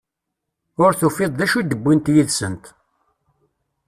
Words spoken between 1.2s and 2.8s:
d acu i d-uwint yid-sent.